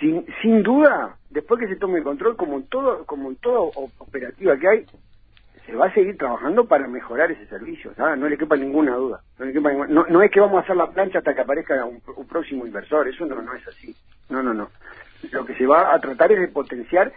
sin, 0.00 0.24
sin 0.40 0.62
duda, 0.62 1.16
después 1.30 1.60
que 1.60 1.68
se 1.68 1.76
tome 1.76 1.98
el 1.98 2.04
control, 2.04 2.36
como 2.36 2.56
en 2.56 2.66
todo, 2.68 3.04
como 3.06 3.30
en 3.30 3.36
toda 3.36 3.60
operativa 3.98 4.56
que 4.56 4.68
hay, 4.68 4.86
se 5.66 5.76
va 5.76 5.86
a 5.86 5.94
seguir 5.94 6.16
trabajando 6.16 6.66
para 6.66 6.88
mejorar 6.88 7.30
ese 7.30 7.46
servicio, 7.46 7.92
no 7.96 8.28
le 8.28 8.36
quepa 8.36 8.56
ninguna 8.56 8.94
duda. 8.96 9.20
No, 9.38 10.06
no, 10.08 10.22
es 10.22 10.30
que 10.30 10.40
vamos 10.40 10.58
a 10.58 10.64
hacer 10.64 10.76
la 10.76 10.90
plancha 10.90 11.18
hasta 11.18 11.34
que 11.34 11.40
aparezca 11.40 11.84
un, 11.84 12.00
próximo 12.28 12.66
inversor, 12.66 13.08
eso 13.08 13.26
no, 13.26 13.40
no 13.40 13.54
es 13.54 13.66
así. 13.68 13.94
No, 14.28 14.42
no, 14.42 14.52
no. 14.52 14.70
Lo 15.30 15.44
que 15.44 15.54
se 15.54 15.66
va 15.66 15.94
a 15.94 16.00
tratar 16.00 16.32
es 16.32 16.40
de 16.40 16.48
potenciar, 16.48 17.12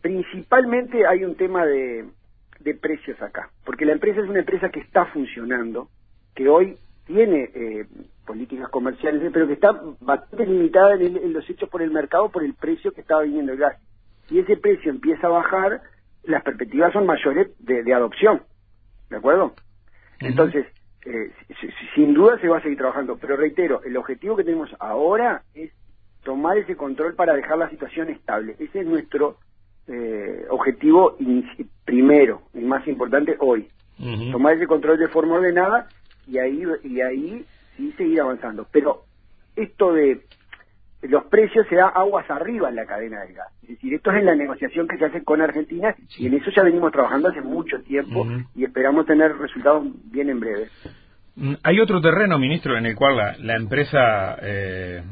principalmente 0.00 1.06
hay 1.06 1.24
un 1.24 1.36
tema 1.36 1.66
de, 1.66 2.06
de 2.60 2.74
precios 2.74 3.20
acá, 3.20 3.50
porque 3.64 3.84
la 3.84 3.92
empresa 3.92 4.20
es 4.20 4.28
una 4.28 4.40
empresa 4.40 4.70
que 4.70 4.80
está 4.80 5.06
funcionando, 5.06 5.88
que 6.34 6.48
hoy 6.48 6.76
tiene 7.06 7.50
eh, 7.54 7.86
políticas 8.26 8.68
comerciales, 8.70 9.30
pero 9.32 9.46
que 9.46 9.54
está 9.54 9.72
bastante 10.00 10.46
limitada 10.46 10.94
en, 10.94 11.32
los 11.32 11.48
hechos 11.48 11.68
por 11.68 11.82
el 11.82 11.90
mercado 11.90 12.30
por 12.30 12.44
el 12.44 12.54
precio 12.54 12.92
que 12.92 13.00
estaba 13.00 13.22
viniendo 13.22 13.52
el 13.52 13.58
gas. 13.58 13.76
Si 14.28 14.38
ese 14.38 14.56
precio 14.56 14.90
empieza 14.90 15.26
a 15.26 15.30
bajar, 15.30 15.82
las 16.24 16.42
perspectivas 16.42 16.92
son 16.92 17.06
mayores 17.06 17.50
de, 17.58 17.92
adopción. 17.92 18.42
¿De 19.10 19.16
acuerdo? 19.16 19.54
Entonces, 20.20 20.66
eh, 21.04 21.32
sin 21.94 22.14
duda 22.14 22.38
se 22.38 22.48
va 22.48 22.58
a 22.58 22.62
seguir 22.62 22.78
trabajando, 22.78 23.18
pero 23.18 23.36
reitero, 23.36 23.82
el 23.84 23.96
objetivo 23.96 24.36
que 24.36 24.44
tenemos 24.44 24.70
ahora 24.78 25.42
es 25.54 25.72
tomar 26.22 26.56
ese 26.56 26.76
control 26.76 27.14
para 27.14 27.34
dejar 27.34 27.58
la 27.58 27.68
situación 27.68 28.08
estable. 28.08 28.54
Ese 28.58 28.80
es 28.80 28.86
nuestro 28.86 29.38
eh, 29.88 30.46
objetivo 30.48 31.16
primero 31.84 32.42
y 32.54 32.60
más 32.60 32.86
importante 32.86 33.36
hoy. 33.40 33.68
Tomar 34.32 34.56
ese 34.56 34.66
control 34.66 34.98
de 34.98 35.06
forma 35.08 35.36
ordenada 35.36 35.88
y 36.26 36.38
ahí 36.38 36.64
y 36.84 37.00
ahí 37.00 37.44
sí 37.76 37.92
seguir 37.96 38.20
avanzando. 38.20 38.66
Pero 38.70 39.04
esto 39.56 39.92
de 39.92 40.22
los 41.02 41.24
precios 41.24 41.66
se 41.68 41.76
da 41.76 41.88
aguas 41.88 42.28
arriba 42.30 42.68
en 42.68 42.76
la 42.76 42.86
cadena 42.86 43.22
del 43.22 43.34
gas. 43.34 43.48
Es 43.62 43.70
decir, 43.70 43.94
esto 43.94 44.12
es 44.12 44.18
en 44.18 44.26
la 44.26 44.36
negociación 44.36 44.86
que 44.86 44.96
se 44.98 45.06
hace 45.06 45.24
con 45.24 45.40
Argentina 45.40 45.94
y 46.16 46.26
en 46.26 46.34
eso 46.34 46.50
ya 46.54 46.62
venimos 46.62 46.92
trabajando 46.92 47.28
hace 47.28 47.40
mucho 47.40 47.80
tiempo 47.82 48.26
y 48.54 48.64
esperamos 48.64 49.06
tener 49.06 49.36
resultados 49.36 49.84
bien 50.10 50.30
en 50.30 50.40
breve. 50.40 50.68
Mm, 51.34 51.54
hay 51.62 51.80
otro 51.80 52.00
terreno, 52.00 52.38
ministro, 52.38 52.76
en 52.76 52.86
el 52.86 52.94
cual 52.94 53.36
la, 53.40 53.56
empresa 53.56 54.36
eh, 54.42 55.02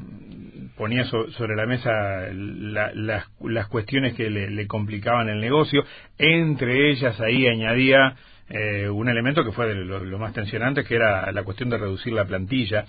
ponía 0.77 1.05
sobre 1.05 1.57
la 1.57 1.67
mesa 1.67 1.91
las, 2.33 3.27
las, 3.41 3.69
cuestiones 3.69 4.15
que 4.15 4.31
le, 4.31 4.51
le, 4.51 4.67
complicaban 4.67 5.29
el 5.29 5.41
negocio. 5.41 5.83
Entre 6.19 6.91
ellas 6.91 7.21
ahí 7.21 7.49
añadía 7.49 8.17
eh, 8.51 8.89
un 8.89 9.09
elemento 9.09 9.45
que 9.45 9.53
fue 9.53 9.67
de 9.69 9.77
lo, 9.77 10.19
más 10.19 10.33
tensionante, 10.33 10.85
que 10.85 10.97
era 10.97 11.31
la 11.33 11.45
cuestión 11.45 11.71
de 11.71 11.79
reducir 11.79 12.13
la 12.13 12.25
plantilla. 12.25 12.85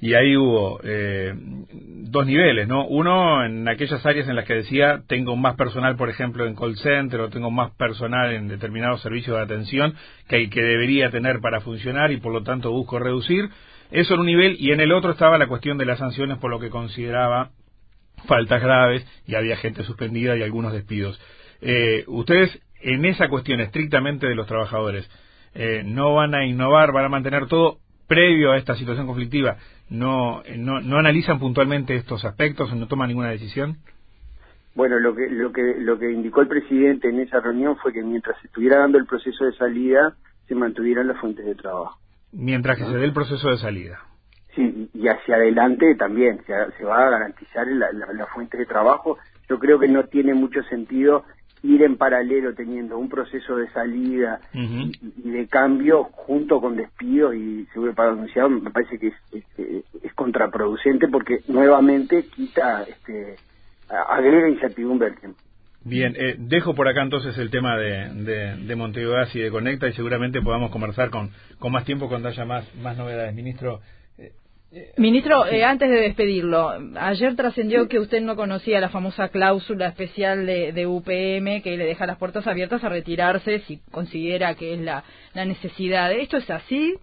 Y 0.00 0.14
ahí 0.14 0.36
hubo 0.36 0.80
eh, 0.84 1.34
dos 1.36 2.26
niveles, 2.26 2.68
¿no? 2.68 2.86
Uno 2.86 3.44
en 3.44 3.66
aquellas 3.68 4.04
áreas 4.04 4.28
en 4.28 4.36
las 4.36 4.44
que 4.44 4.54
decía, 4.54 5.02
tengo 5.08 5.36
más 5.36 5.56
personal, 5.56 5.96
por 5.96 6.08
ejemplo, 6.08 6.46
en 6.46 6.54
call 6.54 6.76
center 6.76 7.20
o 7.20 7.30
tengo 7.30 7.50
más 7.50 7.72
personal 7.72 8.32
en 8.32 8.48
determinados 8.48 9.00
servicios 9.02 9.36
de 9.36 9.42
atención 9.42 9.94
que, 10.28 10.50
que 10.50 10.62
debería 10.62 11.10
tener 11.10 11.40
para 11.40 11.60
funcionar 11.60 12.12
y 12.12 12.18
por 12.18 12.32
lo 12.32 12.42
tanto 12.42 12.70
busco 12.70 12.98
reducir. 12.98 13.48
Eso 13.90 14.14
en 14.14 14.20
un 14.20 14.26
nivel 14.26 14.56
y 14.58 14.72
en 14.72 14.80
el 14.80 14.92
otro 14.92 15.12
estaba 15.12 15.38
la 15.38 15.48
cuestión 15.48 15.78
de 15.78 15.86
las 15.86 15.98
sanciones 15.98 16.38
por 16.38 16.50
lo 16.50 16.60
que 16.60 16.70
consideraba 16.70 17.50
faltas 18.26 18.60
graves 18.60 19.06
y 19.26 19.34
había 19.34 19.56
gente 19.56 19.84
suspendida 19.84 20.36
y 20.36 20.42
algunos 20.42 20.72
despidos. 20.72 21.20
Eh, 21.60 22.04
¿Ustedes 22.06 22.60
en 22.80 23.04
esa 23.04 23.28
cuestión 23.28 23.60
estrictamente 23.60 24.26
de 24.26 24.34
los 24.34 24.46
trabajadores, 24.46 25.08
eh, 25.54 25.82
no 25.84 26.14
van 26.14 26.34
a 26.34 26.44
innovar, 26.44 26.92
van 26.92 27.06
a 27.06 27.08
mantener 27.08 27.46
todo 27.46 27.78
previo 28.06 28.52
a 28.52 28.56
esta 28.56 28.74
situación 28.74 29.06
conflictiva, 29.06 29.56
no, 29.90 30.42
no, 30.56 30.80
no 30.80 30.98
analizan 30.98 31.38
puntualmente 31.38 31.94
estos 31.94 32.24
aspectos, 32.24 32.74
no 32.74 32.88
toman 32.88 33.08
ninguna 33.08 33.30
decisión. 33.30 33.78
Bueno, 34.74 34.98
lo 34.98 35.14
que, 35.14 35.28
lo 35.28 35.52
que, 35.52 35.74
lo 35.78 35.98
que 35.98 36.10
indicó 36.12 36.40
el 36.40 36.48
presidente 36.48 37.08
en 37.08 37.20
esa 37.20 37.40
reunión 37.40 37.76
fue 37.78 37.92
que 37.92 38.02
mientras 38.02 38.40
se 38.40 38.46
estuviera 38.46 38.78
dando 38.78 38.98
el 38.98 39.06
proceso 39.06 39.44
de 39.44 39.52
salida, 39.52 40.14
se 40.46 40.54
mantuvieran 40.54 41.08
las 41.08 41.18
fuentes 41.18 41.44
de 41.44 41.54
trabajo. 41.54 41.98
Mientras 42.32 42.78
que 42.78 42.84
se 42.84 42.96
dé 42.96 43.04
el 43.04 43.12
proceso 43.12 43.50
de 43.50 43.58
salida. 43.58 43.98
Sí, 44.54 44.88
y 44.94 45.08
hacia 45.08 45.36
adelante 45.36 45.94
también 45.96 46.40
se, 46.46 46.84
va 46.84 47.06
a 47.06 47.10
garantizar 47.10 47.66
la, 47.66 47.90
la 47.92 48.26
fuente 48.26 48.56
de 48.56 48.66
trabajo. 48.66 49.18
Yo 49.48 49.58
creo 49.58 49.78
que 49.78 49.88
no 49.88 50.04
tiene 50.04 50.34
mucho 50.34 50.62
sentido 50.64 51.24
ir 51.62 51.82
en 51.82 51.96
paralelo 51.96 52.54
teniendo 52.54 52.98
un 52.98 53.08
proceso 53.08 53.56
de 53.56 53.68
salida 53.70 54.40
y, 54.52 55.30
de 55.30 55.46
cambio 55.48 56.04
junto 56.04 56.60
con 56.60 56.76
despido 56.76 57.34
y 57.34 57.66
seguro 57.72 57.94
para 57.94 58.12
anunciado 58.12 58.48
me 58.48 58.70
parece 58.70 58.98
que 58.98 59.08
es, 59.08 59.14
es, 60.02 60.14
contraproducente 60.14 61.08
porque 61.08 61.40
nuevamente 61.48 62.24
quita 62.24 62.82
este 62.82 63.36
agrega 63.88 64.48
incertidumbre 64.48 65.08
al 65.08 65.16
tiempo 65.16 65.38
Bien, 65.84 66.14
eh, 66.18 66.34
dejo 66.38 66.74
por 66.74 66.88
acá 66.88 67.02
entonces 67.02 67.38
el 67.38 67.50
tema 67.50 67.76
de, 67.76 68.12
de, 68.12 68.56
de 68.56 68.76
Montevideo 68.76 69.24
y 69.32 69.38
de 69.38 69.50
Conecta 69.50 69.88
y 69.88 69.92
seguramente 69.92 70.42
podamos 70.42 70.70
conversar 70.70 71.08
con, 71.08 71.30
con 71.58 71.72
más 71.72 71.84
tiempo 71.84 72.08
cuando 72.08 72.28
haya 72.28 72.44
más, 72.44 72.74
más 72.76 72.96
novedades. 72.96 73.32
Ministro, 73.34 73.80
Ministro, 74.98 75.46
eh, 75.46 75.64
antes 75.64 75.88
de 75.88 75.96
despedirlo, 75.96 76.70
ayer 76.96 77.34
trascendió 77.36 77.88
que 77.88 77.98
usted 77.98 78.20
no 78.20 78.36
conocía 78.36 78.80
la 78.80 78.90
famosa 78.90 79.28
cláusula 79.28 79.86
especial 79.86 80.44
de, 80.44 80.86
UPM 80.86 81.62
que 81.62 81.76
le 81.78 81.86
deja 81.86 82.06
las 82.06 82.18
puertas 82.18 82.46
abiertas 82.46 82.84
a 82.84 82.90
retirarse 82.90 83.60
si 83.60 83.80
considera 83.90 84.54
que 84.56 84.74
es 84.74 84.80
la, 84.80 85.04
necesidad. 85.34 86.12
¿Esto 86.12 86.36
es 86.36 86.50
así? 86.50 86.98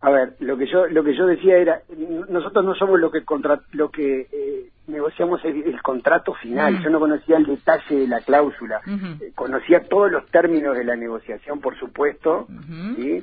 A 0.00 0.10
ver, 0.10 0.34
lo 0.40 0.56
que 0.56 0.66
yo 0.66 0.86
lo 0.88 1.04
que 1.04 1.14
yo 1.14 1.26
decía 1.26 1.58
era 1.58 1.82
nosotros 2.28 2.64
no 2.64 2.74
somos 2.74 2.98
lo 2.98 3.12
que 3.12 3.24
contra, 3.24 3.60
lo 3.70 3.90
que 3.90 4.26
eh, 4.32 4.70
negociamos 4.88 5.44
el, 5.44 5.80
contrato 5.80 6.34
final. 6.34 6.82
Yo 6.82 6.90
no 6.90 6.98
conocía 6.98 7.36
el 7.36 7.46
detalle 7.46 7.98
de 7.98 8.08
la 8.08 8.20
cláusula. 8.20 8.80
Eh, 8.88 9.30
conocía 9.36 9.84
todos 9.84 10.10
los 10.10 10.26
términos 10.26 10.76
de 10.76 10.82
la 10.82 10.96
negociación, 10.96 11.60
por 11.60 11.78
supuesto, 11.78 12.48
y, 12.98 13.22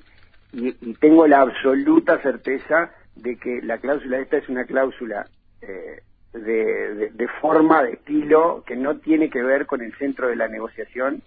y 0.53 0.93
tengo 1.01 1.27
la 1.27 1.41
absoluta 1.41 2.21
certeza 2.21 2.91
de 3.21 3.37
que 3.37 3.61
la 3.61 3.77
cláusula 3.77 4.19
esta 4.19 4.37
es 4.37 4.49
una 4.49 4.65
cláusula 4.65 5.25
eh, 5.61 6.01
de, 6.33 7.09
de, 7.11 7.27
forma, 7.41 7.83
de 7.83 7.93
estilo, 7.93 8.63
que 8.65 8.75
no 8.75 8.97
tiene 8.97 9.29
que 9.29 9.41
ver 9.41 9.65
con 9.65 9.81
el 9.81 9.93
centro 9.97 10.27
de 10.27 10.35
la 10.35 10.47
negociación 10.47 11.21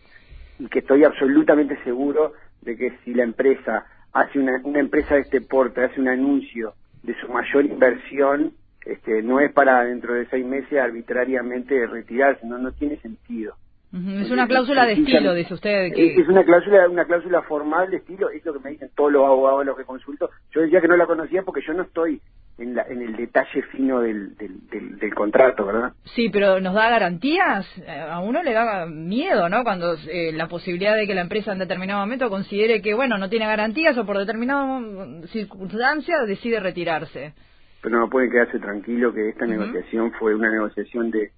y 0.58 0.68
que 0.68 0.80
estoy 0.80 1.04
absolutamente 1.04 1.76
seguro 1.82 2.34
de 2.60 2.76
que 2.76 2.92
si 3.04 3.14
la 3.14 3.24
empresa 3.24 3.86
hace 4.12 4.38
una, 4.38 4.60
una 4.64 4.78
empresa 4.78 5.14
de 5.14 5.22
este 5.22 5.40
porte, 5.40 5.82
hace 5.82 6.00
un 6.00 6.08
anuncio 6.08 6.74
de 7.02 7.14
su 7.20 7.28
mayor 7.28 7.64
inversión, 7.64 8.52
este, 8.84 9.22
no 9.22 9.40
es 9.40 9.52
para 9.52 9.84
dentro 9.84 10.14
de 10.14 10.26
seis 10.26 10.44
meses 10.44 10.78
arbitrariamente 10.78 11.86
retirarse, 11.86 12.46
no, 12.46 12.58
no 12.58 12.72
tiene 12.72 12.96
sentido. 12.98 13.56
Es 13.92 14.30
una 14.30 14.46
cláusula 14.46 14.86
de 14.86 14.94
estilo, 14.94 15.34
dice 15.34 15.52
usted. 15.52 15.92
Que... 15.92 16.14
Es 16.14 16.26
una 16.26 16.42
cláusula, 16.44 16.88
una 16.88 17.04
cláusula 17.04 17.42
formal 17.42 17.90
de 17.90 17.98
estilo, 17.98 18.30
es 18.30 18.42
lo 18.44 18.54
que 18.54 18.60
me 18.60 18.70
dicen 18.70 18.88
todos 18.96 19.12
los 19.12 19.22
abogados 19.22 19.60
a 19.60 19.64
los 19.64 19.76
que 19.76 19.84
consulto. 19.84 20.30
Yo 20.52 20.62
decía 20.62 20.80
que 20.80 20.88
no 20.88 20.96
la 20.96 21.06
conocía 21.06 21.42
porque 21.42 21.60
yo 21.66 21.74
no 21.74 21.82
estoy 21.82 22.18
en, 22.56 22.74
la, 22.74 22.84
en 22.88 23.02
el 23.02 23.14
detalle 23.16 23.62
fino 23.70 24.00
del, 24.00 24.34
del, 24.36 24.98
del, 24.98 25.14
contrato, 25.14 25.66
¿verdad? 25.66 25.92
Sí, 26.14 26.30
pero 26.30 26.58
nos 26.58 26.72
da 26.72 26.88
garantías. 26.88 27.66
A 28.08 28.20
uno 28.20 28.42
le 28.42 28.54
da 28.54 28.86
miedo, 28.86 29.50
¿no? 29.50 29.62
Cuando 29.62 29.94
eh, 30.10 30.32
la 30.32 30.48
posibilidad 30.48 30.96
de 30.96 31.06
que 31.06 31.14
la 31.14 31.20
empresa 31.20 31.52
en 31.52 31.58
determinado 31.58 32.00
momento 32.00 32.30
considere 32.30 32.80
que, 32.80 32.94
bueno, 32.94 33.18
no 33.18 33.28
tiene 33.28 33.46
garantías 33.46 33.96
o 33.98 34.06
por 34.06 34.16
determinada 34.16 34.80
circunstancia 35.26 36.16
decide 36.26 36.60
retirarse. 36.60 37.34
Pero 37.82 37.98
no 37.98 38.08
puede 38.08 38.30
quedarse 38.30 38.58
tranquilo 38.58 39.12
que 39.12 39.28
esta 39.28 39.44
negociación 39.44 40.12
fue 40.12 40.34
una 40.34 40.50
negociación 40.50 41.10
de 41.10 41.32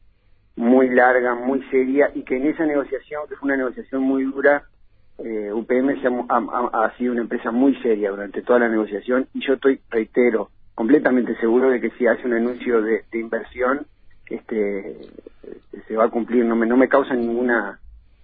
muy 0.56 0.88
larga, 0.88 1.34
muy 1.34 1.62
seria, 1.70 2.11
y 2.14 2.23
que 2.23 2.37
en 2.37 2.46
esa 2.46 2.64
negociación, 2.64 3.23
que 3.28 3.37
fue 3.37 3.49
una 3.49 3.56
negociación 3.56 4.02
muy 4.02 4.25
dura, 4.25 4.64
eh, 5.18 5.52
UPM 5.52 6.00
se 6.00 6.08
ha, 6.08 6.96
sido 6.96 7.12
una 7.12 7.23
empresa 7.23 7.50
muy 7.50 7.75
seria 7.76 8.11
durante 8.11 8.42
toda 8.42 8.61
la 8.61 8.68
negociación, 8.68 9.26
y 9.34 9.44
yo 9.44 9.54
estoy, 9.54 9.80
reitero, 9.90 10.50
completamente 10.75 11.37
seguro 11.37 11.70
de 11.70 11.80
que 11.80 11.90
si 11.90 12.06
hace 12.06 12.26
un 12.26 12.34
anuncio 12.34 12.82
de, 12.82 13.04
inversión, 13.12 13.87
este 14.28 14.96
se 15.87 15.96
va 15.96 16.04
a 16.04 16.08
cumplir, 16.08 16.44
no 16.44 16.56
me, 16.56 16.66
no 16.66 16.76
me 16.76 16.88
causa 16.88 17.14
ninguna 17.14 17.78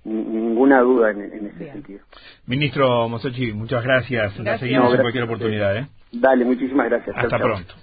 ninguna 0.04 0.80
duda 0.80 1.10
en, 1.10 1.46
ese 1.46 1.72
sentido. 1.72 2.00
Ministro 2.46 3.08
Mosochi, 3.08 3.52
muchas 3.52 3.84
gracias. 3.84 4.38
La 4.38 4.58
seguimos 4.58 4.94
en 4.94 5.00
cualquier 5.00 5.25
oportunidad. 5.25 5.76
¿eh? 5.76 5.88
Dale, 6.12 6.44
muchísimas 6.44 6.88
gracias. 6.88 7.16
Hasta 7.16 7.38
pronto. 7.38 7.75